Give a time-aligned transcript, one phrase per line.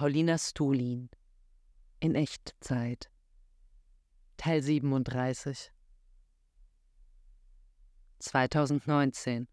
[0.00, 1.10] Paulina Stulin.
[1.98, 3.10] In Echtzeit.
[4.38, 5.70] Teil 37
[8.18, 9.46] 2019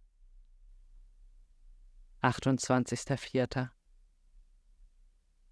[2.22, 3.72] 28.04.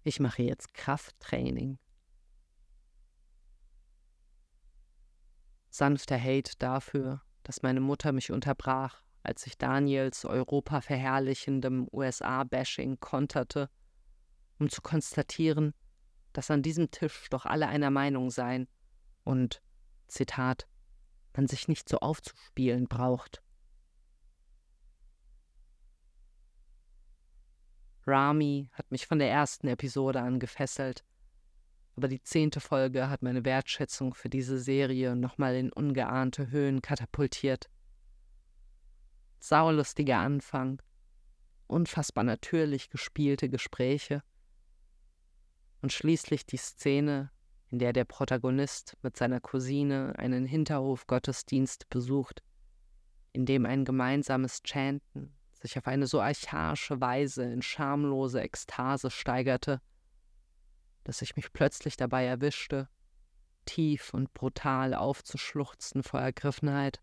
[0.02, 1.78] Ich mache jetzt Krafttraining.
[5.68, 13.68] Sanfter Hate dafür, dass meine Mutter mich unterbrach, als ich Daniels Europa verherrlichendem USA-Bashing konterte
[14.58, 15.74] um zu konstatieren,
[16.32, 18.68] dass an diesem Tisch doch alle einer Meinung seien
[19.24, 19.62] und,
[20.06, 20.66] Zitat,
[21.34, 23.42] man sich nicht so aufzuspielen braucht.
[28.06, 31.04] Rami hat mich von der ersten Episode an gefesselt,
[31.96, 37.68] aber die zehnte Folge hat meine Wertschätzung für diese Serie nochmal in ungeahnte Höhen katapultiert.
[39.40, 40.80] Saulustiger Anfang,
[41.66, 44.22] unfassbar natürlich gespielte Gespräche–
[45.86, 47.30] und schließlich die Szene,
[47.68, 52.42] in der der Protagonist mit seiner Cousine einen Hinterhofgottesdienst besucht,
[53.32, 59.80] in dem ein gemeinsames Chanten sich auf eine so archaische Weise in schamlose Ekstase steigerte,
[61.04, 62.88] dass ich mich plötzlich dabei erwischte,
[63.64, 67.00] tief und brutal aufzuschluchzen vor Ergriffenheit.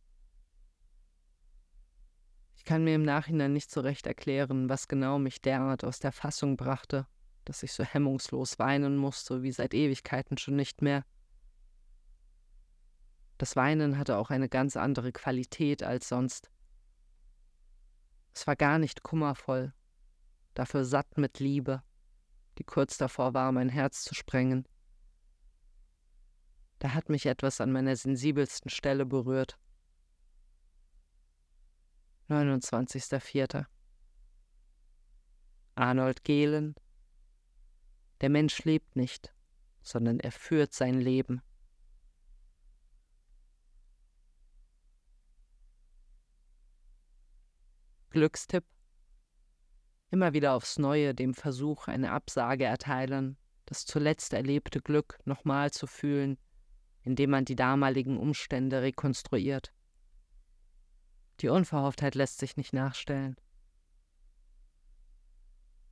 [2.57, 6.11] Ich kann mir im Nachhinein nicht so recht erklären, was genau mich derart aus der
[6.11, 7.07] Fassung brachte
[7.45, 11.05] dass ich so hemmungslos weinen musste, wie seit Ewigkeiten schon nicht mehr.
[13.37, 16.49] Das Weinen hatte auch eine ganz andere Qualität als sonst.
[18.33, 19.73] Es war gar nicht kummervoll,
[20.53, 21.83] dafür satt mit Liebe,
[22.57, 24.67] die kurz davor war, mein Herz zu sprengen.
[26.79, 29.57] Da hat mich etwas an meiner sensibelsten Stelle berührt.
[32.29, 33.65] 29.04.
[35.75, 36.75] Arnold Gehlen,
[38.21, 39.33] der Mensch lebt nicht,
[39.81, 41.41] sondern er führt sein Leben.
[48.13, 48.63] Glückstipp.
[50.11, 55.87] Immer wieder aufs Neue dem Versuch eine Absage erteilen, das zuletzt erlebte Glück nochmal zu
[55.87, 56.37] fühlen,
[57.01, 59.73] indem man die damaligen Umstände rekonstruiert.
[61.39, 63.35] Die Unverhofftheit lässt sich nicht nachstellen.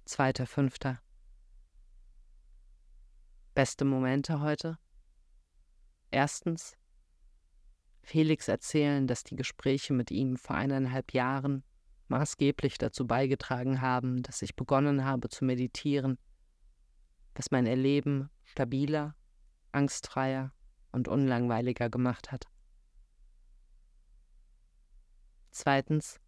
[0.06, 1.02] Zweiter Fünfter.
[3.54, 4.78] Beste Momente heute?
[6.10, 6.78] Erstens,
[8.02, 11.66] Felix erzählen, dass die Gespräche mit ihm vor eineinhalb Jahren
[12.08, 16.18] maßgeblich dazu beigetragen haben, dass ich begonnen habe zu meditieren,
[17.36, 19.16] was mein Erleben stabiler,
[19.74, 20.54] angstfreier
[20.94, 22.48] und unlangweiliger gemacht hat.
[25.52, 26.22] Zweitens,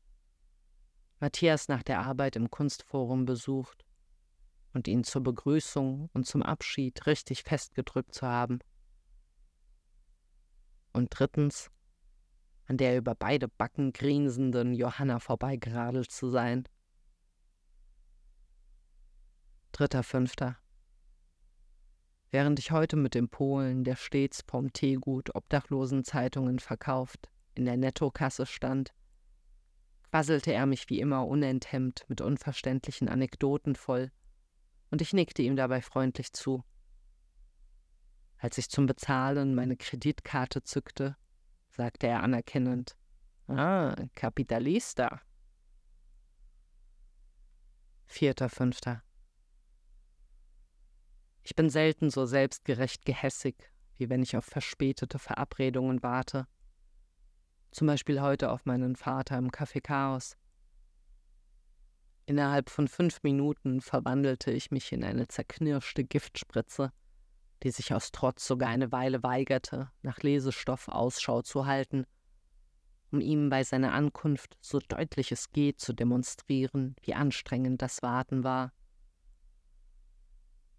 [1.21, 3.85] Matthias nach der Arbeit im Kunstforum besucht
[4.73, 8.59] und ihn zur Begrüßung und zum Abschied richtig festgedrückt zu haben.
[10.91, 11.69] Und drittens,
[12.65, 16.67] an der über beide Backen grinsenden Johanna vorbeigeradelt zu sein.
[19.71, 20.57] Dritter Fünfter.
[22.31, 28.45] Während ich heute mit dem Polen, der stets vom Teegut Obdachlosenzeitungen verkauft, in der Nettokasse
[28.45, 28.93] stand,
[30.09, 34.11] quasselte er mich wie immer unenthemmt mit unverständlichen Anekdoten voll
[34.93, 36.63] und ich nickte ihm dabei freundlich zu.
[38.37, 41.17] Als ich zum Bezahlen meine Kreditkarte zückte,
[41.71, 42.95] sagte er anerkennend,
[43.47, 45.19] Ah, Kapitalista.
[48.05, 49.01] Vierter, fünfter.
[51.41, 56.45] Ich bin selten so selbstgerecht gehässig, wie wenn ich auf verspätete Verabredungen warte.
[57.71, 60.37] Zum Beispiel heute auf meinen Vater im Café Chaos.
[62.25, 66.91] Innerhalb von fünf Minuten verwandelte ich mich in eine zerknirschte Giftspritze,
[67.63, 72.05] die sich aus Trotz sogar eine Weile weigerte, nach Lesestoff Ausschau zu halten,
[73.11, 78.43] um ihm bei seiner Ankunft so deutlich es geht zu demonstrieren, wie anstrengend das Warten
[78.43, 78.71] war.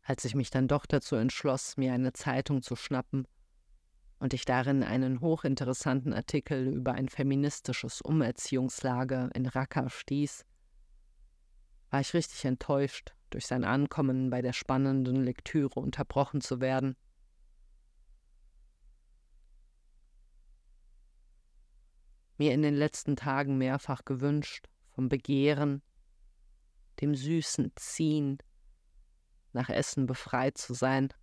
[0.02, 3.26] Als ich mich dann doch dazu entschloss, mir eine Zeitung zu schnappen
[4.18, 10.44] und ich darin einen hochinteressanten Artikel über ein feministisches Umerziehungslager in Raqqa stieß,
[11.94, 16.96] war ich richtig enttäuscht, durch sein Ankommen bei der spannenden Lektüre unterbrochen zu werden.
[22.36, 25.82] Mir in den letzten Tagen mehrfach gewünscht, vom Begehren,
[27.00, 28.38] dem süßen Ziehen,
[29.52, 31.14] nach Essen befreit zu sein.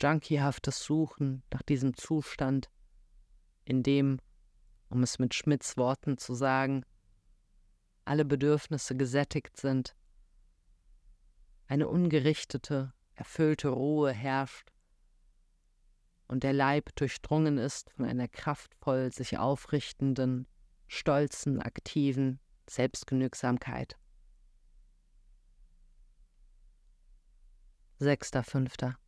[0.00, 2.70] Junkiehaftes Suchen nach diesem Zustand,
[3.66, 4.18] in dem
[4.92, 6.84] um es mit Schmidts Worten zu sagen,
[8.04, 9.96] alle Bedürfnisse gesättigt sind,
[11.66, 14.70] eine ungerichtete, erfüllte Ruhe herrscht
[16.28, 20.46] und der Leib durchdrungen ist von einer kraftvoll sich aufrichtenden,
[20.88, 23.96] stolzen, aktiven Selbstgenügsamkeit.
[27.98, 28.98] Sechster Fünfter.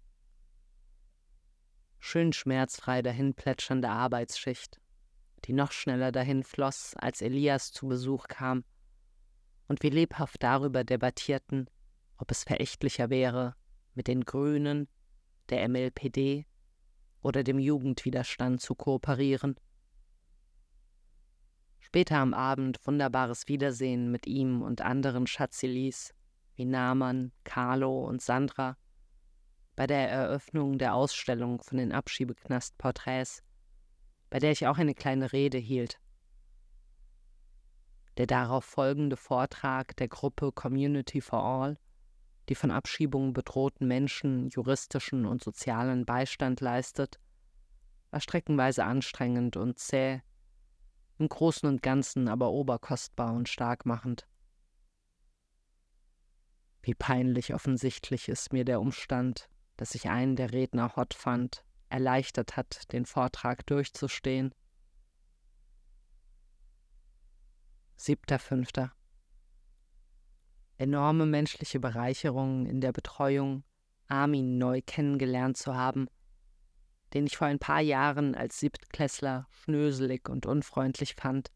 [1.99, 4.81] Schön schmerzfrei dahin plätschernde Arbeitsschicht,
[5.45, 8.65] die noch schneller dahin floss, als Elias zu Besuch kam,
[9.67, 11.71] und wir lebhaft darüber debattierten,
[12.19, 13.55] ob es verächtlicher wäre,
[13.95, 14.89] mit den Grünen,
[15.49, 16.47] der MLPD
[17.23, 19.57] oder dem Jugendwiderstand zu kooperieren.
[21.81, 26.15] Später am Abend wunderbares Wiedersehen mit ihm und anderen Schatzilis
[26.57, 28.77] wie Naman, Carlo und Sandra
[29.77, 33.43] bei der Eröffnung der Ausstellung von den Abschiebeknastporträts,
[34.35, 36.01] bei der ich auch eine kleine Rede hielt.
[38.17, 41.79] Der darauf folgende Vortrag der Gruppe Community for All,
[42.49, 47.21] die von Abschiebungen bedrohten Menschen juristischen und sozialen Beistand leistet,
[48.11, 50.21] war streckenweise anstrengend und zäh,
[51.19, 54.27] im Großen und Ganzen aber oberkostbar und starkmachend.
[56.83, 62.57] Wie peinlich offensichtlich ist mir der Umstand, dass sich einen der Redner hot fand, erleichtert
[62.57, 64.53] hat, den Vortrag durchzustehen.
[67.95, 68.93] Siebter Fünfter.
[70.77, 73.63] Enorme menschliche Bereicherung in der Betreuung,
[74.09, 76.09] Armin neu kennengelernt zu haben,
[77.13, 81.53] den ich vor ein paar Jahren als Siebtklässler schnöselig und unfreundlich fand,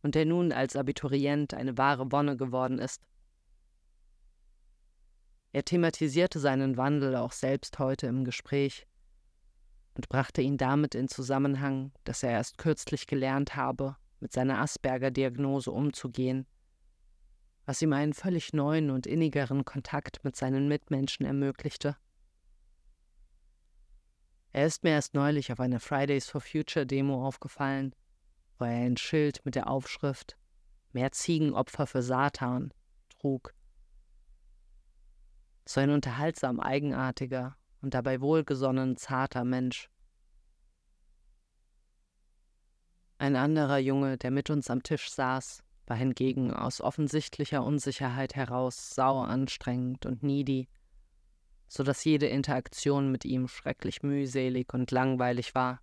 [0.00, 3.02] und der nun als Abiturient eine wahre Wonne geworden ist.
[5.52, 8.86] Er thematisierte seinen Wandel auch selbst heute im Gespräch
[9.94, 15.70] und brachte ihn damit in Zusammenhang, dass er erst kürzlich gelernt habe, mit seiner Asperger-Diagnose
[15.70, 16.46] umzugehen,
[17.66, 21.96] was ihm einen völlig neuen und innigeren Kontakt mit seinen Mitmenschen ermöglichte.
[24.52, 27.94] Er ist mir erst neulich auf einer Fridays for Future Demo aufgefallen,
[28.58, 30.36] wo er ein Schild mit der Aufschrift
[30.92, 32.74] Mehr Ziegenopfer für Satan
[33.10, 33.54] trug
[35.66, 39.88] so ein unterhaltsam eigenartiger und dabei wohlgesonnen zarter Mensch.
[43.18, 48.90] Ein anderer Junge, der mit uns am Tisch saß, war hingegen aus offensichtlicher Unsicherheit heraus
[48.90, 50.68] sauer anstrengend und needy,
[51.68, 55.80] so dass jede Interaktion mit ihm schrecklich mühselig und langweilig war.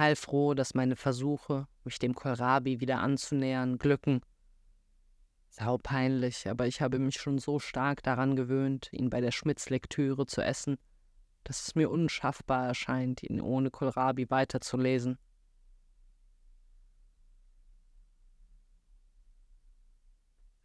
[0.00, 4.22] heilfroh, dass meine Versuche, mich dem Kohlrabi wieder anzunähern, glücken.
[5.60, 10.24] Sau peinlich, aber ich habe mich schon so stark daran gewöhnt, ihn bei der Schmitz-Lektüre
[10.24, 10.78] zu essen,
[11.44, 15.18] dass es mir unschaffbar erscheint, ihn ohne Kohlrabi weiterzulesen.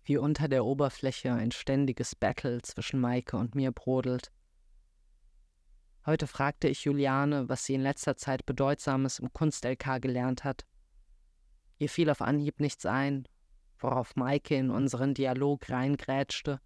[0.05, 4.31] Wie unter der Oberfläche ein ständiges Battle zwischen Maike und mir brodelt,
[6.05, 10.65] Heute fragte ich Juliane, was sie in letzter Zeit Bedeutsames im Kunst-LK gelernt hat.
[11.79, 13.27] Ihr fiel auf Anhieb nichts ein,
[13.77, 16.59] worauf Maike in unseren Dialog reingrätschte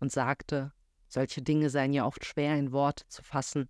[0.00, 0.72] und sagte,
[1.08, 3.68] solche Dinge seien ja oft schwer in Worte zu fassen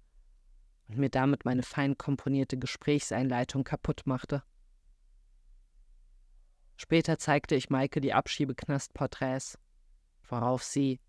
[0.89, 4.43] und mir damit meine fein komponierte Gesprächseinleitung kaputt machte.
[6.77, 9.58] Später zeigte ich Maike die Abschiebeknastporträts,
[10.29, 11.01] worauf sie,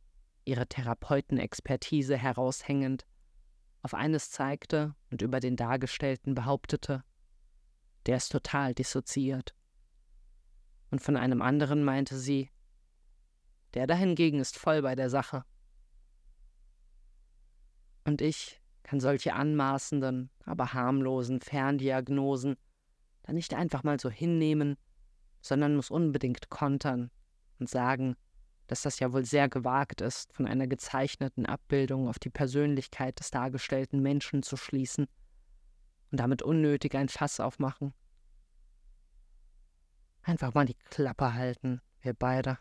[0.46, 3.06] ihre Therapeutenexpertise heraushängend,
[3.82, 7.04] auf eines zeigte und über den Dargestellten behauptete,
[8.08, 9.54] der ist total dissoziiert.
[10.92, 12.50] Und von einem anderen meinte sie,
[13.74, 15.44] der dahingegen ist voll bei der Sache.
[18.04, 22.56] Und ich kann solche anmaßenden, aber harmlosen Ferndiagnosen
[23.24, 24.78] dann nicht einfach mal so hinnehmen,
[25.42, 27.12] sondern muss unbedingt kontern
[27.60, 28.16] und sagen,
[28.66, 33.30] dass das ja wohl sehr gewagt ist, von einer gezeichneten Abbildung auf die Persönlichkeit des
[33.32, 35.08] dargestellten Menschen zu schließen
[36.12, 37.94] und damit unnötig ein Fass aufmachen.
[40.22, 42.60] Einfach mal die Klappe halten, wir beide.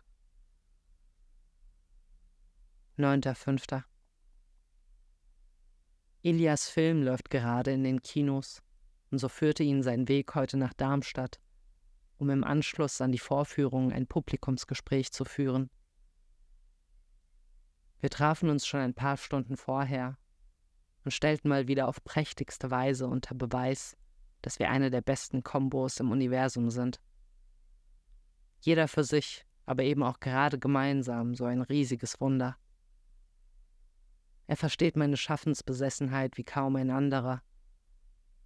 [2.99, 3.85] 9.5.
[6.23, 8.62] Ilias Film läuft gerade in den Kinos,
[9.11, 11.41] und so führte ihn sein Weg heute nach Darmstadt,
[12.17, 15.71] um im Anschluss an die Vorführung ein Publikumsgespräch zu führen.
[18.00, 20.19] Wir trafen uns schon ein paar Stunden vorher
[21.05, 23.97] und stellten mal wieder auf prächtigste Weise unter Beweis,
[24.43, 27.00] dass wir eine der besten Kombos im Universum sind.
[28.61, 32.57] Jeder für sich, aber eben auch gerade gemeinsam so ein riesiges Wunder.
[34.47, 37.43] Er versteht meine Schaffensbesessenheit wie kaum ein anderer.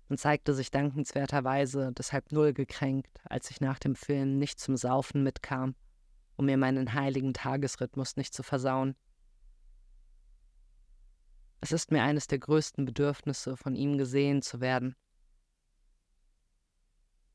[0.09, 5.23] und zeigte sich dankenswerterweise deshalb null gekränkt, als ich nach dem Film nicht zum Saufen
[5.23, 5.75] mitkam,
[6.37, 8.95] um mir meinen heiligen Tagesrhythmus nicht zu versauen.
[11.63, 14.97] Es ist mir eines der größten Bedürfnisse, von ihm gesehen zu werden.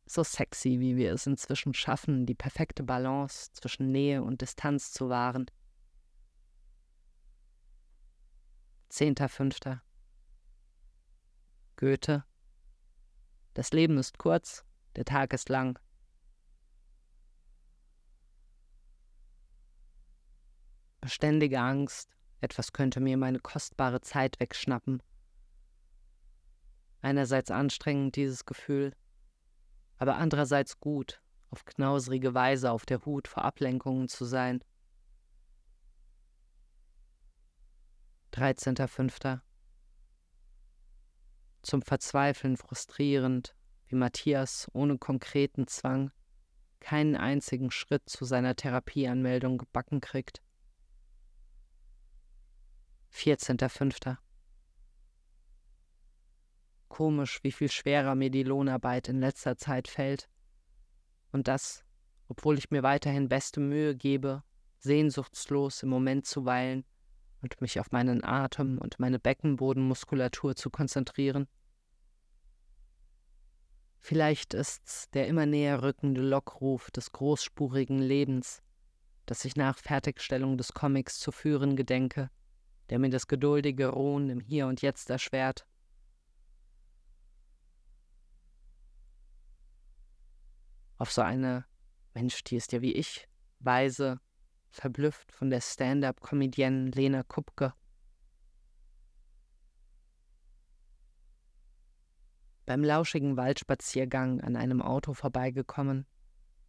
[0.09, 5.09] So sexy, wie wir es inzwischen schaffen, die perfekte Balance zwischen Nähe und Distanz zu
[5.09, 5.51] wahren.
[8.89, 9.81] 10.5.
[11.75, 12.23] Goethe
[13.53, 14.63] Das Leben ist kurz,
[14.95, 15.77] der Tag ist lang.
[21.01, 25.03] Beständige Angst, etwas könnte mir meine kostbare Zeit wegschnappen.
[27.01, 28.93] Einerseits anstrengend dieses Gefühl,
[29.97, 34.63] aber andererseits gut, auf knauserige Weise auf der Hut vor Ablenkungen zu sein.
[38.33, 39.39] 13.05.
[41.63, 43.55] Zum Verzweifeln frustrierend,
[43.87, 46.11] wie Matthias ohne konkreten Zwang
[46.79, 50.41] keinen einzigen Schritt zu seiner Therapieanmeldung gebacken kriegt.
[53.13, 54.17] 14.05.
[56.97, 60.27] Komisch, wie viel schwerer mir die Lohnarbeit in letzter Zeit fällt.
[61.31, 61.83] Und das,
[62.27, 64.41] obwohl ich mir weiterhin beste Mühe gebe,
[64.79, 66.85] sehnsuchtslos im Moment zu weilen
[67.43, 71.47] und mich auf meinen Atem und meine Beckenbodenmuskulatur zu konzentrieren.
[73.99, 78.63] Vielleicht ist's der immer näher rückende Lockruf des großspurigen Lebens,
[79.27, 82.31] das ich nach Fertigstellung des Comics zu führen gedenke,
[82.89, 85.67] der mir das geduldige Ruhen im Hier und Jetzt erschwert.
[90.97, 91.65] Auf so eine
[92.13, 93.27] Mensch, die ist ja wie ich,
[93.59, 94.19] weise,
[94.69, 97.73] verblüfft von der Stand-up-Comedienne Lena Kupke.
[102.65, 106.05] Beim lauschigen Waldspaziergang an einem Auto vorbeigekommen,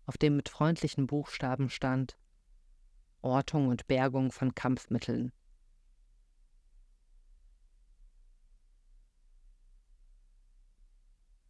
[0.06, 2.16] auf dem mit freundlichen Buchstaben stand
[3.20, 5.32] Ortung und Bergung von Kampfmitteln.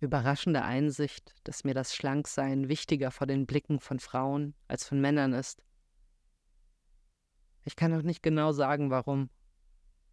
[0.00, 5.32] Überraschende Einsicht, dass mir das Schlanksein wichtiger vor den Blicken von Frauen als von Männern
[5.32, 5.64] ist.
[7.64, 9.28] Ich kann auch nicht genau sagen, warum,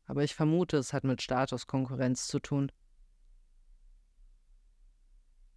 [0.06, 2.72] aber ich vermute, es hat mit Statuskonkurrenz zu tun.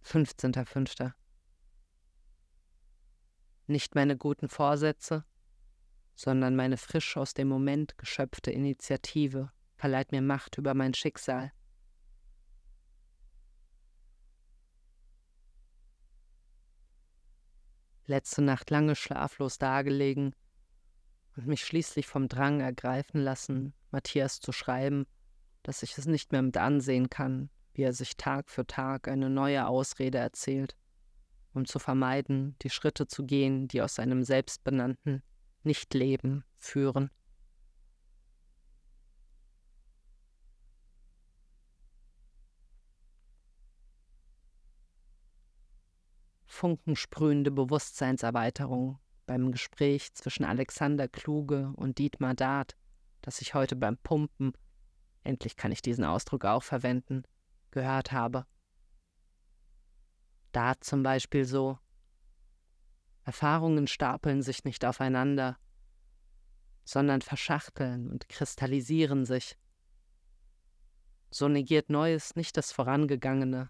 [0.03, 1.11] 15.05.
[3.67, 5.25] Nicht meine guten Vorsätze,
[6.15, 11.51] sondern meine frisch aus dem Moment geschöpfte Initiative verleiht mir Macht über mein Schicksal.
[18.09, 20.35] Letzte Nacht lange schlaflos dagelegen
[21.37, 25.05] und mich schließlich vom Drang ergreifen lassen, Matthias zu schreiben,
[25.63, 29.29] dass ich es nicht mehr mit ansehen kann, wie er sich Tag für Tag eine
[29.29, 30.75] neue Ausrede erzählt,
[31.53, 35.23] um zu vermeiden, die Schritte zu gehen, die aus seinem selbstbenannten
[35.63, 37.09] Nichtleben führen.
[46.59, 52.75] Funkensprühende Bewusstseinserweiterung beim Gespräch zwischen Alexander Kluge und Dietmar Dart,
[53.21, 54.51] das ich heute beim Pumpen,
[55.23, 57.23] endlich kann ich diesen Ausdruck auch verwenden,
[57.71, 58.45] gehört habe.
[60.51, 61.79] Dart zum Beispiel so.
[63.23, 65.57] Erfahrungen stapeln sich nicht aufeinander,
[66.83, 69.57] sondern verschachteln und kristallisieren sich.
[71.31, 73.69] So negiert Neues nicht das Vorangegangene,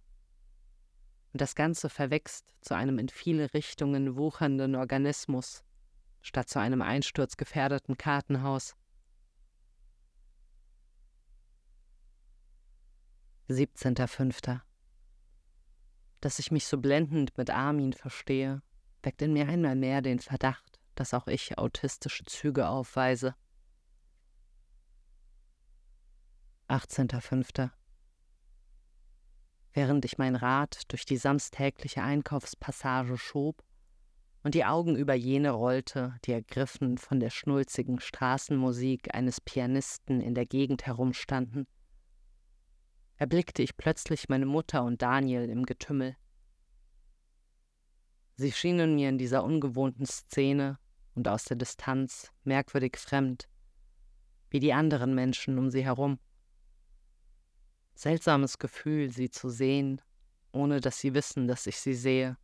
[1.33, 5.63] und das Ganze verwächst zu einem in viele Richtungen wuchernden Organismus,
[6.21, 8.75] statt zu einem einsturzgefährdeten Kartenhaus.
[13.49, 14.59] 17.05.
[16.21, 18.61] Dass ich mich so blendend mit Armin verstehe,
[19.01, 23.35] weckt in mir einmal mehr den Verdacht, dass auch ich autistische Züge aufweise.
[26.67, 27.71] 18.05
[29.73, 33.63] während ich mein Rad durch die samstägliche Einkaufspassage schob
[34.43, 40.33] und die Augen über jene rollte, die ergriffen von der schnulzigen Straßenmusik eines Pianisten in
[40.33, 41.67] der Gegend herumstanden,
[43.17, 46.15] erblickte ich plötzlich meine Mutter und Daniel im Getümmel.
[48.37, 50.79] Sie schienen mir in dieser ungewohnten Szene
[51.13, 53.49] und aus der Distanz merkwürdig fremd,
[54.49, 56.17] wie die anderen Menschen um sie herum.
[57.99, 60.01] Seltsames Gefühl, sie zu sehen,
[60.51, 62.37] ohne dass sie wissen, dass ich sie sehe.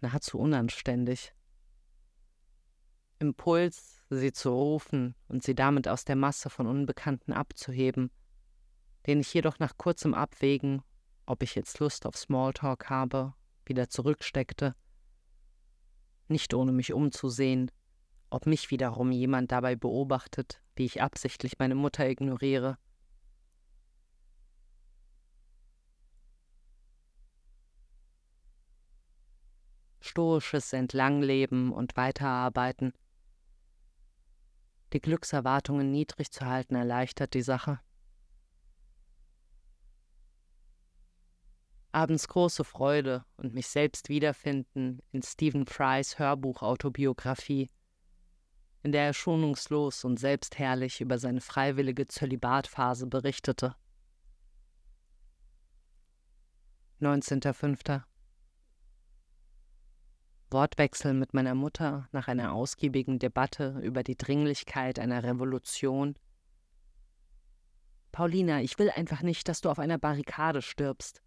[0.00, 1.32] Nahezu unanständig.
[3.20, 8.10] Impuls, sie zu rufen und sie damit aus der Masse von Unbekannten abzuheben,
[9.06, 10.82] den ich jedoch nach kurzem Abwägen
[11.28, 13.34] ob ich jetzt Lust auf Smalltalk habe,
[13.66, 14.74] wieder zurücksteckte,
[16.28, 17.70] nicht ohne mich umzusehen,
[18.30, 22.78] ob mich wiederum jemand dabei beobachtet, wie ich absichtlich meine Mutter ignoriere.
[30.00, 32.92] Stoisches Entlangleben und Weiterarbeiten.
[34.92, 37.80] Die Glückserwartungen niedrig zu halten erleichtert die Sache.
[41.98, 47.70] abends große Freude und mich selbst wiederfinden in Stephen Frys Hörbuchautobiografie,
[48.82, 53.74] in der er schonungslos und selbstherrlich über seine freiwillige Zölibatphase berichtete.
[57.00, 58.02] 19.05.
[60.50, 66.16] Wortwechsel mit meiner Mutter nach einer ausgiebigen Debatte über die Dringlichkeit einer Revolution.
[68.12, 71.22] Paulina, ich will einfach nicht, dass du auf einer Barrikade stirbst.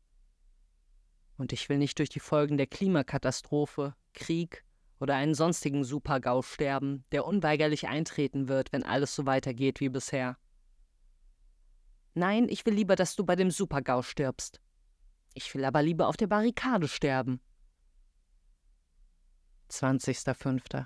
[1.37, 4.63] Und ich will nicht durch die Folgen der Klimakatastrophe, Krieg
[4.99, 10.37] oder einen sonstigen Supergau sterben, der unweigerlich eintreten wird, wenn alles so weitergeht wie bisher.
[12.13, 14.59] Nein, ich will lieber, dass du bei dem Supergau stirbst.
[15.33, 17.39] Ich will aber lieber auf der Barrikade sterben.
[19.71, 20.85] 20.05.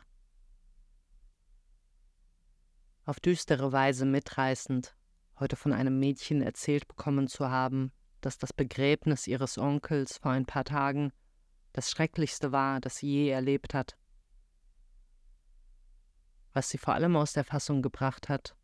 [3.05, 4.95] Auf düstere Weise mitreißend,
[5.39, 10.45] heute von einem Mädchen erzählt bekommen zu haben, dass das Begräbnis ihres Onkels vor ein
[10.45, 11.11] paar Tagen
[11.73, 13.97] das Schrecklichste war, das sie je erlebt hat.
[16.53, 18.55] Was sie vor allem aus der Fassung gebracht hat,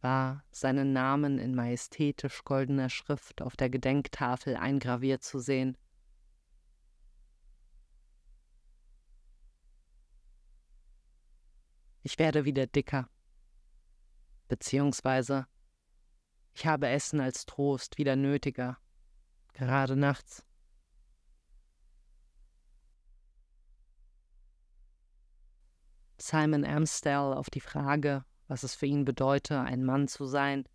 [0.00, 5.76] war, seinen Namen in majestätisch goldener Schrift auf der Gedenktafel eingraviert zu sehen.
[12.06, 13.08] Ich werde wieder dicker,
[14.48, 15.46] beziehungsweise
[16.52, 18.76] ich habe Essen als Trost wieder nötiger,
[19.54, 20.44] gerade nachts.
[26.18, 30.68] Simon Amstel auf die Frage, was es für ihn bedeute, ein Mann zu sein.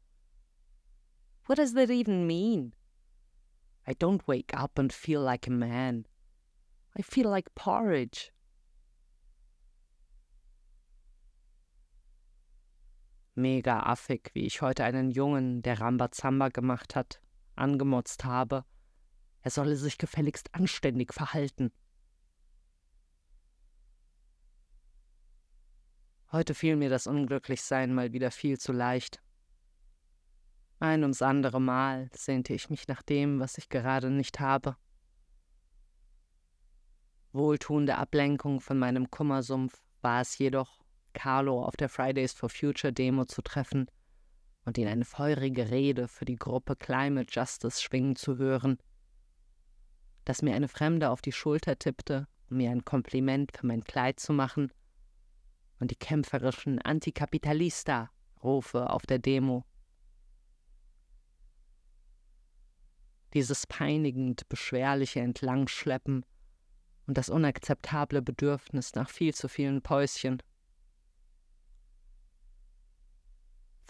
[1.45, 2.73] What does that even mean?
[3.87, 6.07] I don't wake up and feel like a man.
[6.97, 8.31] I feel like porridge.
[13.39, 17.21] Mega affig, wie ich heute einen Jungen, der Rambazamba gemacht hat,
[17.55, 18.65] angemotzt habe.
[19.41, 21.71] Er solle sich gefälligst anständig verhalten.
[26.31, 29.21] Heute fiel mir das Unglücklichsein mal wieder viel zu leicht.
[30.79, 34.77] Ein ums andere Mal sehnte ich mich nach dem, was ich gerade nicht habe.
[37.31, 40.78] Wohltuende Ablenkung von meinem Kummersumpf war es jedoch,
[41.13, 43.89] Carlo auf der Fridays for Future Demo zu treffen
[44.65, 48.77] und ihn eine feurige Rede für die Gruppe Climate Justice schwingen zu hören,
[50.25, 54.19] dass mir eine Fremde auf die Schulter tippte, um mir ein Kompliment für mein Kleid
[54.19, 54.71] zu machen,
[55.79, 59.63] und die kämpferischen Antikapitalista-Rufe auf der Demo.
[63.33, 66.25] Dieses peinigend beschwerliche Entlangschleppen
[67.07, 70.43] und das unakzeptable Bedürfnis nach viel zu vielen Päuschen.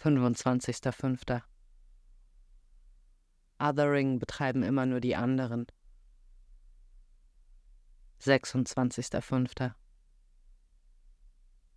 [0.01, 1.41] 25.05.
[3.59, 5.67] Othering betreiben immer nur die anderen.
[8.21, 9.73] 26.05.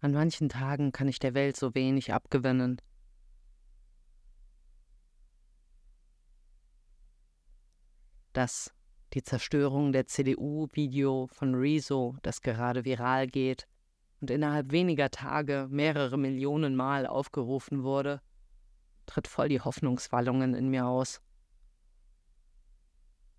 [0.00, 2.80] An manchen Tagen kann ich der Welt so wenig abgewinnen.
[8.32, 8.72] Das
[9.14, 13.68] die Zerstörung der CDU-Video von Rezo, das gerade viral geht,
[14.22, 18.22] und innerhalb weniger Tage mehrere Millionen Mal aufgerufen wurde,
[19.04, 21.20] tritt voll die Hoffnungswallungen in mir aus.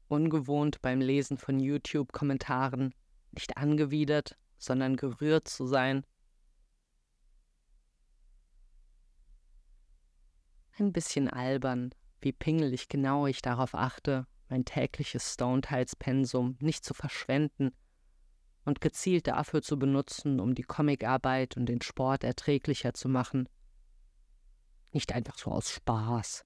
[0.09, 2.93] Ungewohnt beim Lesen von YouTube-Kommentaren,
[3.31, 6.05] nicht angewidert, sondern gerührt zu sein.
[10.77, 17.71] Ein bisschen albern, wie pingelig genau ich darauf achte, mein tägliches Stone-Teils-Pensum nicht zu verschwenden
[18.65, 23.49] und gezielt dafür zu benutzen, um die Comicarbeit und den Sport erträglicher zu machen.
[24.91, 26.45] Nicht einfach so aus Spaß.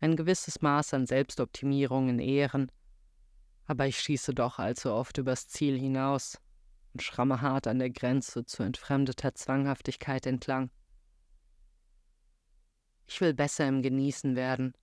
[0.00, 2.70] Ein gewisses Maß an Selbstoptimierung in Ehren,
[3.66, 6.38] aber ich schieße doch allzu oft übers Ziel hinaus
[6.92, 10.70] und schramme hart an der Grenze zu entfremdeter Zwanghaftigkeit entlang.
[13.06, 14.74] Ich will besser im Genießen werden,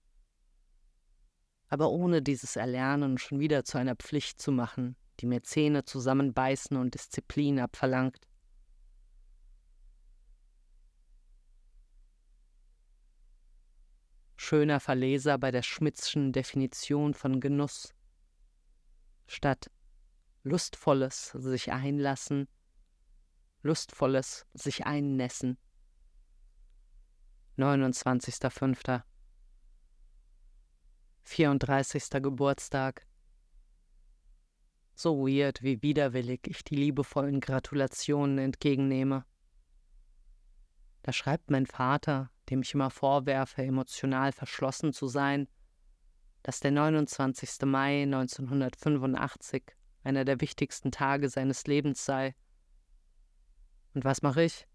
[1.74, 6.76] aber ohne dieses Erlernen schon wieder zu einer Pflicht zu machen, die mir Zähne zusammenbeißen
[6.76, 8.26] und Disziplin abverlangt.
[14.44, 17.94] schöner Verleser bei der Schmidtschen Definition von Genuss.
[19.26, 19.70] Statt
[20.42, 22.46] lustvolles sich einlassen,
[23.62, 25.56] lustvolles sich einnässen.
[27.56, 29.02] 29.05.
[31.24, 32.22] 34.
[32.22, 33.06] Geburtstag.
[34.94, 39.24] So weird, wie widerwillig ich die liebevollen Gratulationen entgegennehme.
[41.02, 45.48] Da schreibt mein Vater, dem ich immer vorwerfe, emotional verschlossen zu sein,
[46.42, 47.62] dass der 29.
[47.64, 49.64] Mai 1985
[50.04, 52.34] einer der wichtigsten Tage seines Lebens sei.
[53.94, 54.68] Und was mache ich?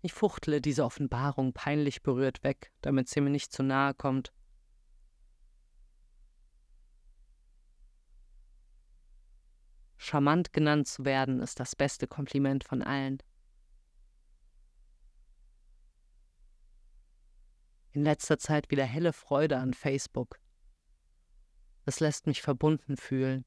[0.00, 4.32] Ich fuchtle diese Offenbarung peinlich berührt weg, damit sie mir nicht zu nahe kommt.
[9.98, 13.18] Charmant genannt zu werden ist das beste Kompliment von allen.
[17.92, 20.38] In letzter Zeit wieder helle Freude an Facebook.
[21.86, 23.44] Es lässt mich verbunden fühlen.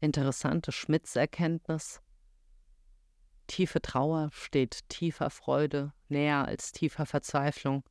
[0.00, 2.02] Interessante Schmitz-Erkenntnis.
[3.46, 7.82] Tiefe Trauer steht tiefer Freude näher als tiefer Verzweiflung.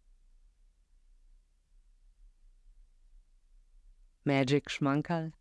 [4.26, 5.32] Magic Schmankerl.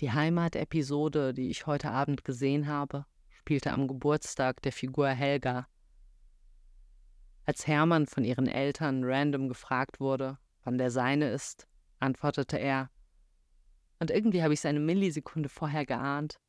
[0.00, 5.68] Die Heimat-Episode, die ich heute Abend gesehen habe, spielte am Geburtstag der Figur Helga.
[7.44, 11.68] Als Hermann von ihren Eltern random gefragt wurde, wann der seine ist,
[12.00, 12.90] antwortete er,
[14.00, 16.40] und irgendwie habe ich es eine Millisekunde vorher geahnt,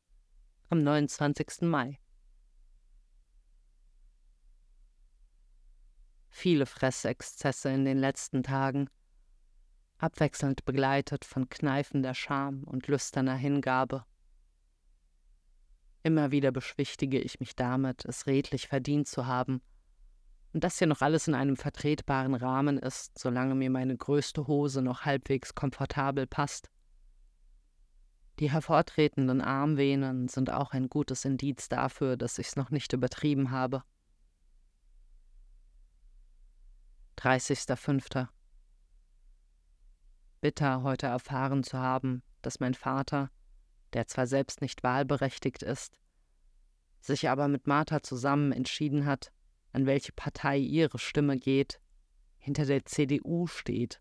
[0.68, 1.62] am 29.
[1.62, 2.00] Mai.
[6.28, 8.90] Viele Fressexzesse in den letzten Tagen,
[9.98, 14.04] abwechselnd begleitet von kneifender Scham und lüsterner Hingabe.
[16.02, 19.60] Immer wieder beschwichtige ich mich damit, es redlich verdient zu haben,
[20.52, 24.80] und dass hier noch alles in einem vertretbaren Rahmen ist, solange mir meine größte Hose
[24.80, 26.70] noch halbwegs komfortabel passt.
[28.38, 33.82] Die hervortretenden Armvenen sind auch ein gutes Indiz dafür, dass ich's noch nicht übertrieben habe.
[37.18, 38.28] 30.05
[40.40, 43.30] bitter heute erfahren zu haben, dass mein Vater,
[43.92, 45.98] der zwar selbst nicht wahlberechtigt ist,
[47.00, 49.32] sich aber mit Martha zusammen entschieden hat,
[49.72, 51.80] an welche Partei ihre Stimme geht,
[52.38, 54.00] hinter der CDU steht.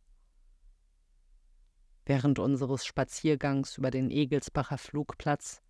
[2.06, 5.62] Während unseres Spaziergangs über den Egelsbacher Flugplatz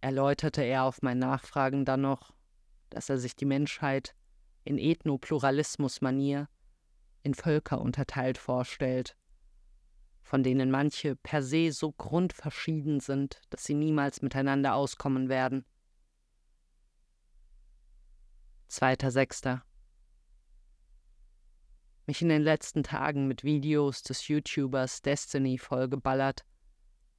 [0.00, 2.32] erläuterte er auf mein Nachfragen dann noch,
[2.88, 4.14] dass er sich die Menschheit
[4.64, 6.48] in Ethnopluralismus-Manier
[7.22, 9.16] in Völker unterteilt vorstellt
[10.30, 15.64] von denen manche per se so grundverschieden sind, dass sie niemals miteinander auskommen werden.
[18.70, 19.60] 2.6.
[22.06, 26.44] Mich in den letzten Tagen mit Videos des YouTubers Destiny vollgeballert,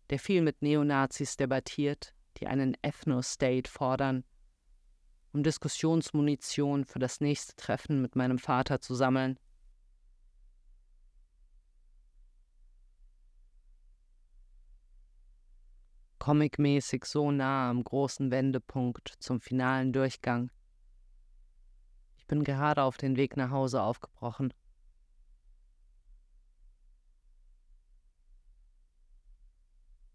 [0.10, 4.24] der viel mit Neonazis debattiert, die einen Ethno-State fordern,
[5.34, 9.38] um Diskussionsmunition für das nächste Treffen mit meinem Vater zu sammeln.
[16.22, 20.52] Comicmäßig so nah am großen Wendepunkt zum finalen Durchgang.
[22.16, 24.54] Ich bin gerade auf den Weg nach Hause aufgebrochen.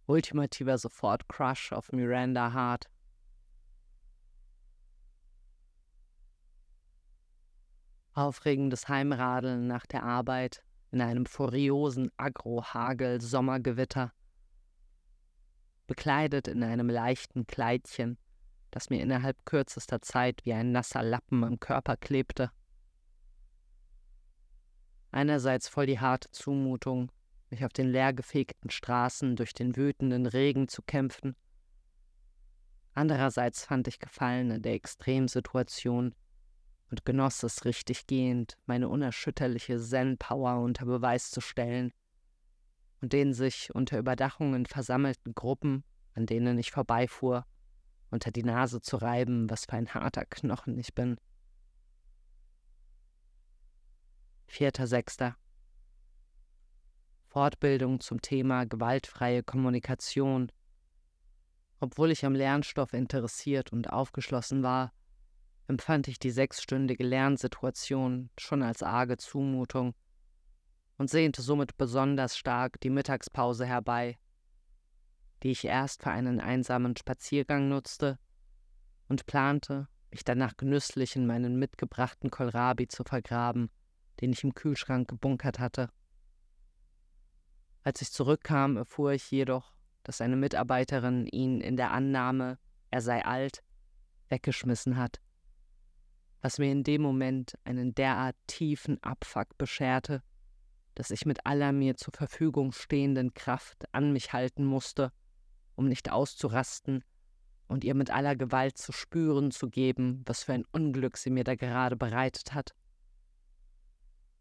[0.07, 2.89] Ultimativer Sofort-Crush auf Miranda Hart.
[8.13, 14.13] Aufregendes Heimradeln nach der Arbeit in einem furiosen Agro-Hagel-Sommergewitter
[15.87, 18.19] bekleidet in einem leichten Kleidchen,
[18.71, 22.51] das mir innerhalb kürzester Zeit wie ein nasser Lappen am Körper klebte.
[25.11, 27.11] Einerseits voll die harte Zumutung,
[27.51, 31.37] mich auf den leergefegten Straßen durch den wütenden Regen zu kämpfen.
[32.93, 36.15] Andererseits fand ich Gefallen in der Extremsituation
[36.91, 41.93] und genoss es richtig gehend, meine unerschütterliche Zen-Power unter Beweis zu stellen
[43.01, 47.47] und den sich unter Überdachungen versammelten Gruppen, an denen ich vorbeifuhr,
[48.11, 51.19] unter die Nase zu reiben, was für ein harter Knochen ich bin.
[54.49, 55.35] 4.6.
[57.27, 60.51] Fortbildung zum Thema gewaltfreie Kommunikation.
[61.81, 64.93] Obwohl ich am Lernstoff interessiert und aufgeschlossen war,
[65.67, 69.95] empfand ich die sechsstündige Lernsituation schon als arge Zumutung
[70.99, 74.19] und sehnte somit besonders stark die Mittagspause herbei,
[75.43, 78.19] die ich erst für einen einsamen Spaziergang nutzte
[79.09, 83.71] und plante, mich danach genüsslich in meinen mitgebrachten Kohlrabi zu vergraben,
[84.21, 85.91] den ich im Kühlschrank gebunkert hatte.
[87.83, 92.59] Als ich zurückkam, erfuhr ich jedoch, dass eine Mitarbeiterin ihn in der Annahme,
[92.91, 93.63] er sei alt,
[94.29, 95.21] weggeschmissen hat,
[96.41, 100.23] was mir in dem Moment einen derart tiefen Abfuck bescherte,
[100.97, 105.13] dass ich mit aller mir zur Verfügung stehenden Kraft an mich halten musste,
[105.77, 107.05] um nicht auszurasten
[107.69, 111.45] und ihr mit aller Gewalt zu spüren zu geben, was für ein Unglück sie mir
[111.45, 112.75] da gerade bereitet hat.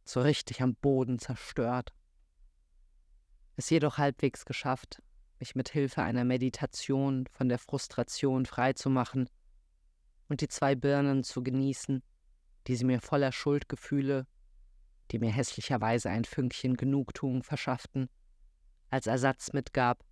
[0.06, 1.94] So richtig am Boden zerstört.
[3.58, 5.02] Es jedoch halbwegs geschafft,
[5.40, 9.30] mich mit Hilfe einer Meditation von der Frustration freizumachen
[10.30, 12.02] und die zwei Birnen zu genießen,
[12.68, 14.26] die sie mir voller Schuldgefühle,
[15.12, 18.10] die mir hässlicherweise ein Fünkchen Genugtuung verschafften,
[18.90, 20.04] als Ersatz mitgab.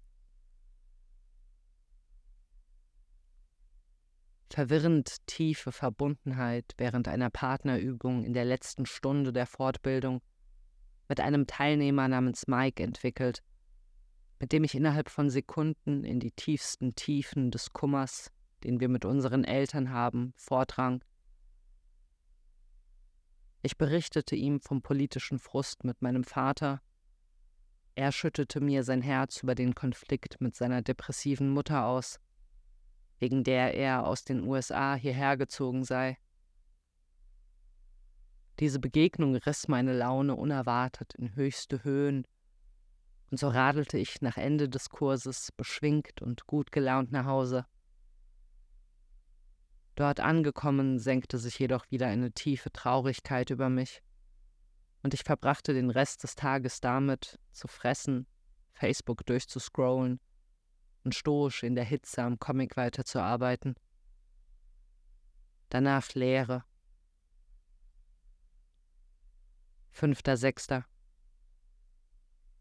[4.50, 10.22] Verwirrend tiefe Verbundenheit während einer Partnerübung in der letzten Stunde der Fortbildung
[11.10, 13.42] mit einem Teilnehmer namens Mike entwickelt,
[14.40, 18.32] mit dem ich innerhalb von Sekunden in die tiefsten Tiefen des Kummers,
[18.64, 21.04] den wir mit unseren Eltern haben, vordrang.
[23.66, 26.82] Ich berichtete ihm vom politischen Frust mit meinem Vater.
[27.96, 32.20] Er schüttete mir sein Herz über den Konflikt mit seiner depressiven Mutter aus,
[33.20, 36.18] wegen der er aus den USA hierher gezogen sei.
[38.60, 42.28] Diese Begegnung riss meine Laune unerwartet in höchste Höhen
[43.32, 47.66] und so radelte ich nach Ende des Kurses beschwingt und gut gelaunt nach Hause.
[49.96, 54.02] Dort angekommen senkte sich jedoch wieder eine tiefe Traurigkeit über mich,
[55.04, 58.26] und ich verbrachte den Rest des Tages damit, zu fressen,
[58.72, 60.20] Facebook durchzuscrollen
[61.04, 63.76] und stoisch in der Hitze am Comic weiterzuarbeiten.
[65.70, 66.64] Danach Leere.
[69.94, 70.84] 5.6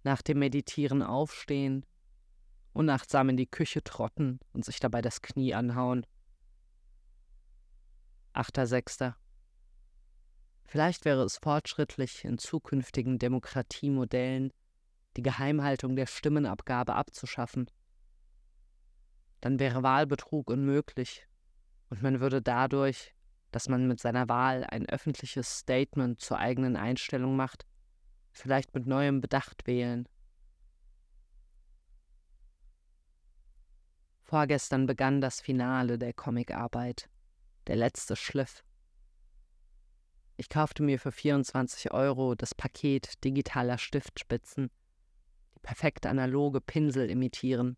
[0.05, 1.87] nach dem Meditieren aufstehen,
[2.73, 6.07] unachtsam in die Küche trotten und sich dabei das Knie anhauen.
[8.35, 9.15] 8.6.
[10.65, 14.53] Vielleicht wäre es fortschrittlich, in zukünftigen Demokratiemodellen
[15.17, 17.71] die Geheimhaltung der Stimmenabgabe abzuschaffen.
[19.41, 21.27] Dann wäre Wahlbetrug unmöglich
[21.91, 23.15] und man würde dadurch,
[23.51, 27.67] dass man mit seiner Wahl ein öffentliches Statement zur eigenen Einstellung macht,
[28.31, 30.09] vielleicht mit neuem Bedacht wählen.
[34.23, 37.11] Vorgestern begann das Finale der Comicarbeit,
[37.67, 38.65] der letzte Schliff.
[40.37, 44.71] Ich kaufte mir für 24 Euro das Paket digitaler Stiftspitzen,
[45.55, 47.77] die perfekt analoge Pinsel imitieren,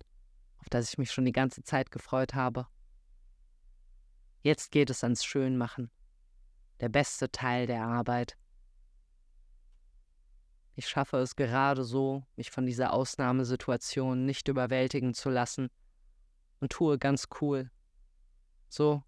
[0.58, 2.66] auf das ich mich schon die ganze Zeit gefreut habe.
[4.40, 5.90] Jetzt geht es ans Schönmachen,
[6.80, 8.36] der beste Teil der Arbeit.
[10.76, 15.70] Ich schaffe es gerade so, mich von dieser Ausnahmesituation nicht überwältigen zu lassen
[16.60, 17.70] und tue ganz cool.
[18.68, 19.02] So,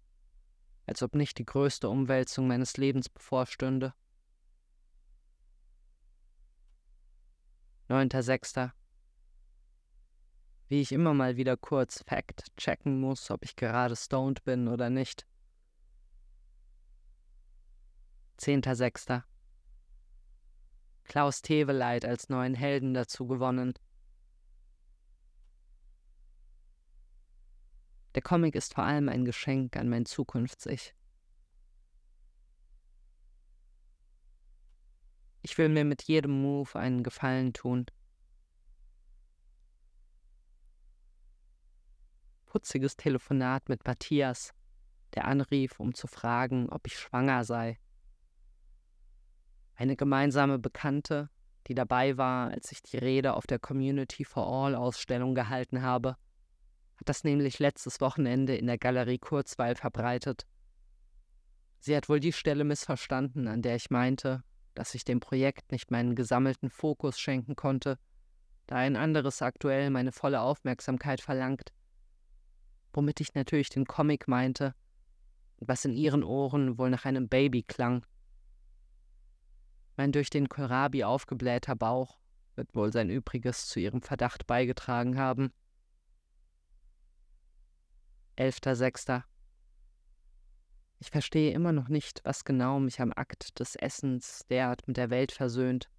[0.87, 3.93] als ob nicht die größte Umwälzung meines Lebens bevorstünde.
[7.89, 8.71] 9.6.
[10.69, 14.89] Wie ich immer mal wieder kurz Fact checken muss, ob ich gerade stoned bin oder
[14.89, 15.27] nicht.
[18.39, 19.23] 10.6.
[21.03, 23.73] Klaus Teweleit als neuen Helden dazu gewonnen.
[28.17, 30.95] Der Comic ist vor allem ein Geschenk an mein Zukunfts-Ich.
[35.43, 37.85] Ich will mir mit jedem Move einen Gefallen tun.
[42.47, 44.51] Putziges Telefonat mit Matthias,
[45.13, 47.77] der anrief, um zu fragen, ob ich schwanger sei.
[49.75, 51.29] Eine gemeinsame Bekannte,
[51.67, 56.17] die dabei war, als ich die Rede auf der Community for All Ausstellung gehalten habe,
[56.99, 60.45] hat das nämlich letztes Wochenende in der Galerie Kurzweil verbreitet.
[61.79, 65.91] Sie hat wohl die Stelle missverstanden, an der ich meinte, dass ich dem Projekt nicht
[65.91, 67.99] meinen gesammelten Fokus schenken konnte,
[68.67, 71.71] da ein anderes aktuell meine volle Aufmerksamkeit verlangt.
[72.93, 74.73] Womit ich natürlich den Comic meinte,
[75.59, 78.05] was in ihren Ohren wohl nach einem Baby klang.
[79.95, 82.19] Mein durch den Kohlrabi aufgeblähter Bauch
[82.55, 85.51] wird wohl sein Übriges zu ihrem Verdacht beigetragen haben.
[88.37, 89.23] 11.06.
[90.99, 95.09] Ich verstehe immer noch nicht, was genau mich am Akt des Essens derart mit der
[95.09, 95.89] Welt versöhnt.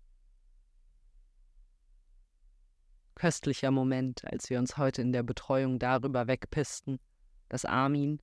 [3.15, 7.01] Köstlicher Moment, als wir uns heute in der Betreuung darüber wegpisten,
[7.49, 8.21] dass Armin,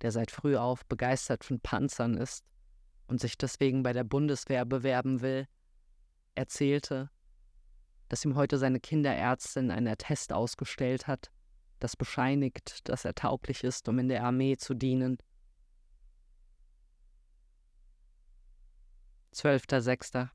[0.00, 2.44] der seit früh auf begeistert von Panzern ist
[3.06, 5.46] und sich deswegen bei der Bundeswehr bewerben will,
[6.34, 7.10] erzählte,
[8.08, 11.30] dass ihm heute seine Kinderärztin einen Attest ausgestellt hat,
[11.82, 15.18] das bescheinigt, dass er tauglich ist, um in der Armee zu dienen.
[19.34, 20.28] 12.06.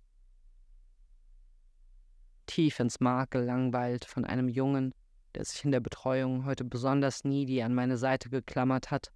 [2.48, 4.94] Tief ins Mark gelangweilt von einem Jungen,
[5.36, 9.12] der sich in der Betreuung heute besonders needy an meine Seite geklammert hat,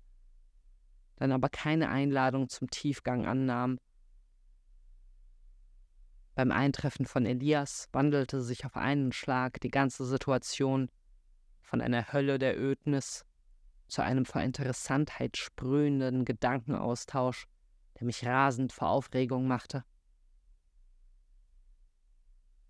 [1.15, 3.79] dann aber keine Einladung zum Tiefgang annahm.
[6.35, 10.89] Beim Eintreffen von Elias wandelte sich auf einen Schlag die ganze Situation
[11.62, 13.26] von einer Hölle der Ödnis
[13.88, 17.47] zu einem vor Interessantheit sprühenden Gedankenaustausch,
[18.00, 19.84] der mich rasend vor Aufregung machte.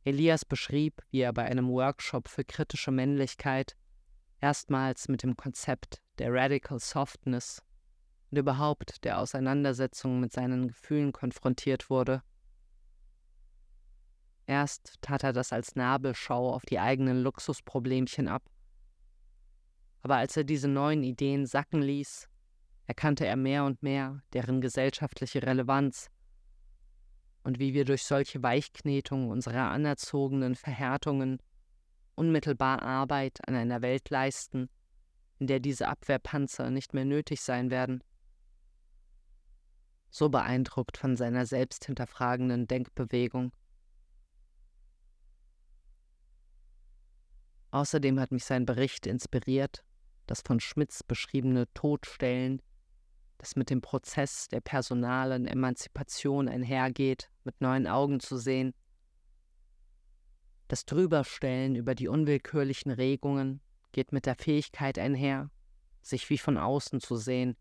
[0.04, 3.76] Elias beschrieb, wie er bei einem Workshop für kritische Männlichkeit
[4.40, 7.62] erstmals mit dem Konzept der Radical Softness
[8.32, 12.24] und überhaupt der Auseinandersetzung mit seinen Gefühlen konfrontiert wurde.
[14.48, 18.44] Erst tat er das als Nabelschau auf die eigenen Luxusproblemchen ab.
[20.02, 22.28] Aber als er diese neuen Ideen sacken ließ,
[22.88, 26.10] erkannte er mehr und mehr deren gesellschaftliche Relevanz
[27.44, 31.42] und wie wir durch solche Weichknetungen unserer anerzogenen Verhärtungen
[32.16, 34.70] unmittelbar Arbeit an einer Welt leisten,
[35.40, 38.04] in der diese Abwehrpanzer nicht mehr nötig sein werden.
[40.10, 43.52] So beeindruckt von seiner selbsthinterfragenden Denkbewegung.
[47.72, 49.84] Außerdem hat mich sein Bericht inspiriert,
[50.32, 52.62] das von Schmitz beschriebene Todstellen
[53.41, 58.76] das mit dem Prozess der personalen Emanzipation einhergeht, mit neuen Augen zu sehen.
[60.67, 63.60] Das Drüberstellen über die unwillkürlichen Regungen
[63.94, 65.50] geht mit der Fähigkeit einher,
[66.04, 67.58] sich wie von außen zu sehen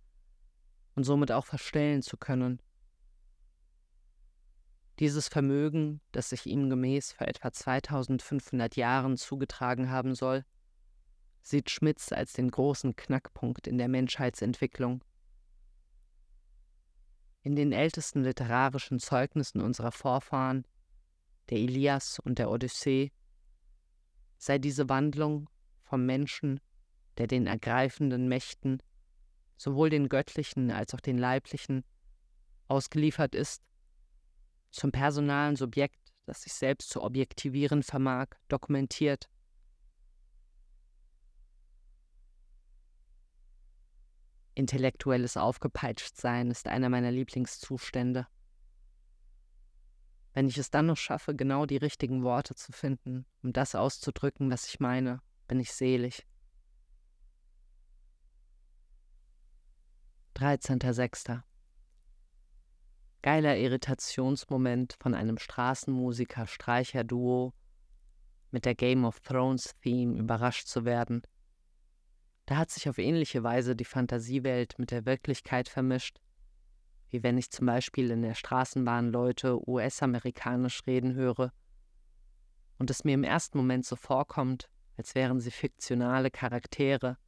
[0.94, 2.61] und somit auch verstellen zu können.
[4.98, 10.44] Dieses Vermögen, das sich ihm gemäß vor etwa 2500 Jahren zugetragen haben soll,
[11.42, 15.03] sieht Schmitz als den großen Knackpunkt in der Menschheitsentwicklung.
[17.42, 20.66] In den ältesten literarischen Zeugnissen unserer Vorfahren,
[21.48, 23.12] der Ilias und der Odyssee,
[24.37, 25.48] sei diese Wandlung
[25.83, 26.61] vom Menschen,
[27.18, 28.83] der den ergreifenden Mächten,
[29.57, 31.85] sowohl den göttlichen als auch den leiblichen,
[32.68, 33.62] ausgeliefert ist,
[34.70, 39.29] zum personalen Subjekt, das sich selbst zu objektivieren vermag, dokumentiert
[44.54, 48.26] Intellektuelles Aufgepeitschtsein ist einer meiner Lieblingszustände.
[50.32, 54.50] Wenn ich es dann noch schaffe, genau die richtigen Worte zu finden, um das auszudrücken,
[54.50, 56.26] was ich meine, bin ich selig.
[60.36, 61.42] 13.06.
[63.22, 67.52] Geiler Irritationsmoment von einem Straßenmusiker-Streicher-Duo
[68.50, 71.22] mit der Game of Thrones-Theme überrascht zu werden–
[72.50, 76.20] da hat sich auf ähnliche Weise die Fantasiewelt mit der Wirklichkeit vermischt,
[77.10, 81.52] wie wenn ich zum Beispiel in der Straßenbahn Leute US-amerikanisch reden höre
[82.76, 87.18] und es mir im ersten Moment so vorkommt, als wären sie fiktionale Charaktere,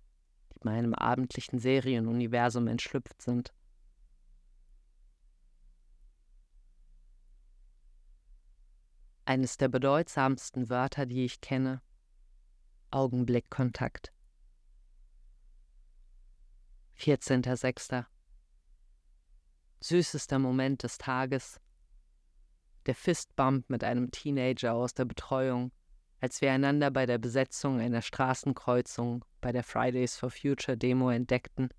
[0.55, 3.55] die meinem abendlichen Serienuniversum entschlüpft sind.
[9.25, 11.81] Eines der bedeutsamsten Wörter, die ich kenne,
[12.91, 14.13] Augenblickkontakt.
[17.03, 18.05] 14.06.
[19.81, 21.61] Süßester Moment des Tages.
[22.87, 25.73] Der Fistbump mit einem Teenager aus der Betreuung,
[26.21, 31.71] als wir einander bei der Besetzung einer Straßenkreuzung bei der Fridays for Future Demo entdeckten.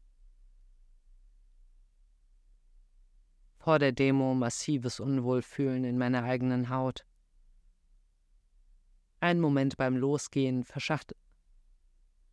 [3.59, 7.05] Vor der Demo massives Unwohlfühlen in meiner eigenen Haut.
[9.21, 11.15] Ein Moment beim Losgehen verschafft,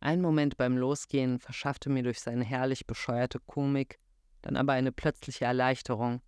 [0.01, 3.99] ein Moment beim Losgehen verschaffte mir durch seine herrlich bescheuerte Komik
[4.41, 6.21] dann aber eine plötzliche Erleichterung.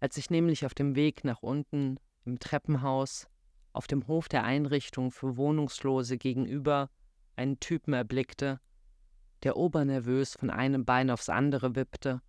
[0.00, 3.28] Als ich nämlich auf dem Weg nach unten im Treppenhaus
[3.72, 6.90] auf dem Hof der Einrichtung für Wohnungslose gegenüber
[7.36, 8.60] einen Typen erblickte,
[9.42, 12.20] der obernervös von einem Bein aufs andere wippte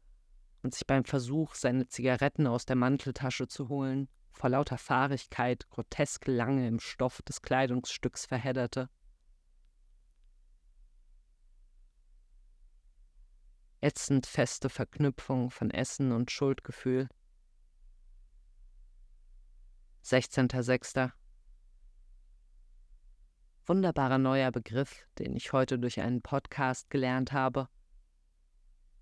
[0.61, 6.25] und sich beim Versuch, seine Zigaretten aus der Manteltasche zu holen, vor lauter Fahrigkeit grotesk
[6.27, 8.89] lange im Stoff des Kleidungsstücks verhedderte.
[13.83, 17.09] Ätzend feste Verknüpfung von Essen und Schuldgefühl.
[20.05, 21.11] 16.06.
[23.65, 27.67] Wunderbarer neuer Begriff, den ich heute durch einen Podcast gelernt habe.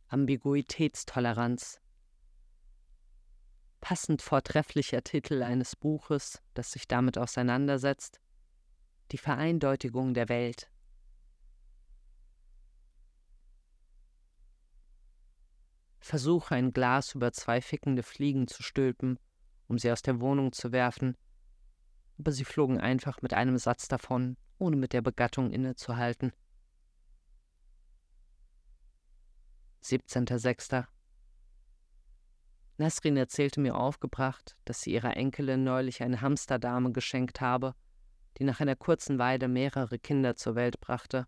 [0.08, 1.80] Ambiguitätstoleranz.
[3.82, 8.20] Passend vortrefflicher Titel eines Buches, das sich damit auseinandersetzt,
[9.12, 10.71] die Vereindeutigung der Welt.
[16.02, 19.20] Versuche ein Glas über zwei fickende Fliegen zu stülpen,
[19.68, 21.16] um sie aus der Wohnung zu werfen,
[22.18, 26.34] aber sie flogen einfach mit einem Satz davon, ohne mit der Begattung innezuhalten.
[29.84, 30.86] 17.06.
[32.78, 37.76] Nasrin erzählte mir aufgebracht, dass sie ihrer Enkelin neulich eine Hamsterdame geschenkt habe,
[38.38, 41.28] die nach einer kurzen Weide mehrere Kinder zur Welt brachte.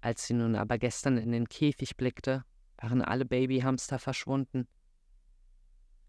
[0.00, 2.44] Als sie nun aber gestern in den Käfig blickte,
[2.78, 4.66] waren alle Babyhamster verschwunden.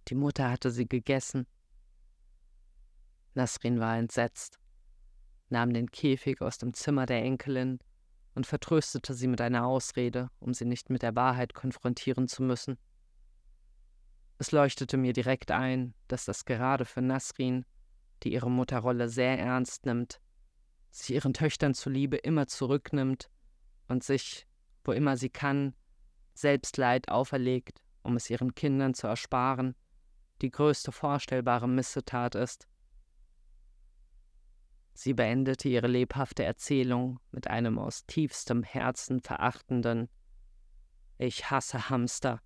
[0.08, 1.46] Die Mutter hatte sie gegessen.
[3.34, 4.60] Nasrin war entsetzt,
[5.50, 7.80] nahm den Käfig aus dem Zimmer der Enkelin
[8.36, 12.78] und vertröstete sie mit einer Ausrede, um sie nicht mit der Wahrheit konfrontieren zu müssen.
[14.38, 17.66] Es leuchtete mir direkt ein, dass das gerade für Nasrin,
[18.24, 20.22] die ihre Mutterrolle sehr ernst nimmt,
[20.92, 23.30] sich ihren Töchtern zuliebe immer zurücknimmt
[23.88, 24.48] und sich,
[24.84, 25.74] wo immer sie kann,
[26.40, 29.76] Selbstleid auferlegt, um es ihren Kindern zu ersparen,
[30.42, 32.68] die größte vorstellbare Missetat ist.
[34.94, 40.10] Sie beendete ihre lebhafte Erzählung mit einem aus tiefstem Herzen verachtenden
[41.18, 42.42] Ich hasse Hamster.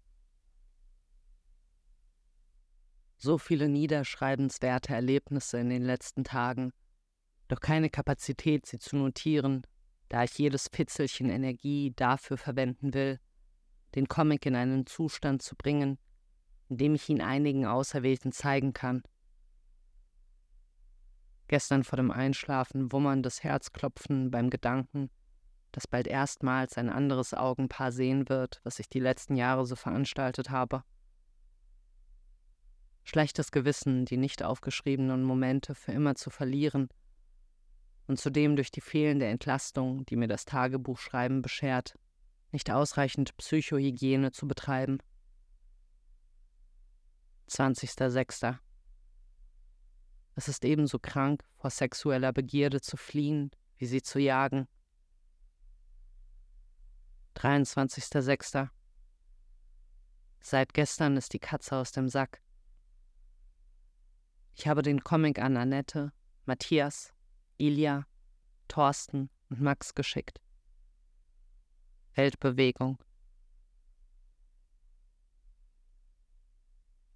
[3.17, 6.73] So viele niederschreibenswerte Erlebnisse in den letzten Tagen,
[7.47, 9.65] doch keine Kapazität, sie zu notieren,
[10.09, 13.19] da ich jedes Fitzelchen Energie dafür verwenden will,
[13.95, 15.97] den Comic in einen Zustand zu bringen,
[16.69, 19.03] in dem ich ihn einigen Auserwählten zeigen kann.
[21.47, 25.09] Gestern vor dem Einschlafen wummerndes Herzklopfen beim Gedanken,
[25.71, 30.49] dass bald erstmals ein anderes Augenpaar sehen wird, was ich die letzten Jahre so veranstaltet
[30.49, 30.83] habe.
[33.03, 36.89] Schlechtes Gewissen, die nicht aufgeschriebenen Momente für immer zu verlieren
[38.07, 41.95] und zudem durch die fehlende Entlastung, die mir das Tagebuchschreiben beschert,
[42.53, 44.99] nicht ausreichend Psychohygiene zu betreiben.
[47.49, 48.57] 20.06.
[50.35, 54.67] Es ist ebenso krank, vor sexueller Begierde zu fliehen, wie sie zu jagen.
[57.35, 58.69] 23.06.
[60.39, 62.41] Seit gestern ist die Katze aus dem Sack.
[64.55, 66.11] Ich habe den Comic an Annette,
[66.45, 67.13] Matthias,
[67.57, 68.05] Ilja,
[68.67, 70.42] Thorsten und Max geschickt.
[72.15, 72.99] Weltbewegung.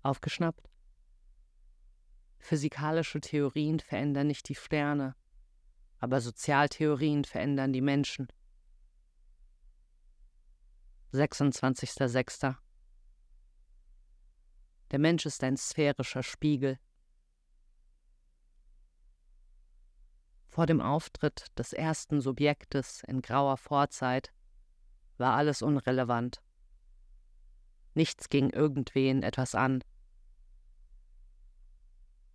[0.01, 0.69] Aufgeschnappt?
[2.39, 5.15] Physikalische Theorien verändern nicht die Sterne,
[5.99, 8.27] aber Sozialtheorien verändern die Menschen.
[11.13, 12.55] 26.06.
[14.91, 16.79] Der Mensch ist ein sphärischer Spiegel.
[20.45, 24.33] Vor dem Auftritt des ersten Subjektes in grauer Vorzeit
[25.19, 26.41] war alles unrelevant.
[27.93, 29.83] Nichts ging irgendwen etwas an.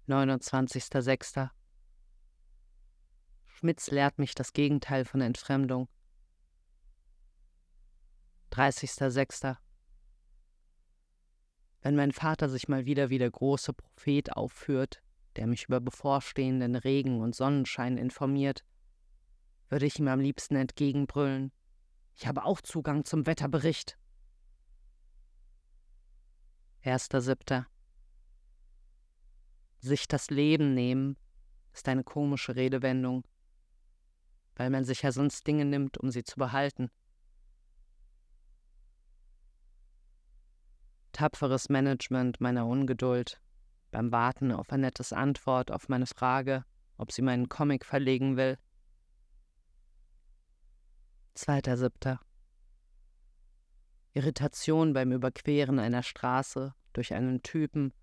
[0.09, 1.51] 29.06.
[3.47, 5.89] Schmitz lehrt mich das Gegenteil von Entfremdung.
[8.51, 9.57] 30.06.
[11.81, 15.03] Wenn mein Vater sich mal wieder wie der große Prophet aufführt,
[15.37, 18.65] der mich über bevorstehenden Regen und Sonnenschein informiert,
[19.69, 21.53] würde ich ihm am liebsten entgegenbrüllen.
[22.15, 23.99] Ich habe auch Zugang zum Wetterbericht.
[26.85, 27.65] 1.7.
[29.79, 31.17] Sich das Leben nehmen
[31.73, 33.25] ist eine komische Redewendung,
[34.57, 36.91] weil man sich ja sonst Dinge nimmt, um sie zu behalten.
[41.13, 43.41] Tapferes Management meiner Ungeduld
[43.91, 46.65] beim Warten auf ein nettes Antwort auf meine Frage,
[46.97, 48.59] ob sie meinen Comic verlegen will.
[51.37, 52.19] 2.7.
[54.15, 57.95] Irritation beim Überqueren einer Straße durch einen Typen,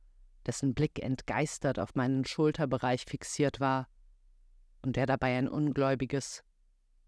[0.46, 3.88] dessen Blick entgeistert auf meinen Schulterbereich fixiert war
[4.82, 6.44] und der dabei ein ungläubiges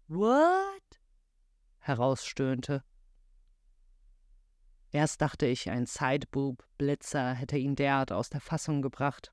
[0.06, 1.00] What?
[1.78, 2.84] herausstöhnte.
[4.92, 9.32] Erst dachte ich, ein Sideboob, Blitzer hätte ihn derart aus der Fassung gebracht.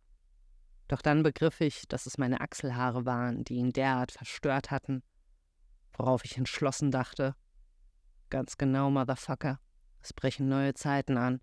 [0.87, 5.03] Doch dann begriff ich, dass es meine Achselhaare waren, die ihn derart verstört hatten,
[5.99, 7.35] worauf ich entschlossen dachte.
[8.29, 9.59] Ganz genau, Motherfucker,
[10.01, 11.41] es brechen neue Zeiten an.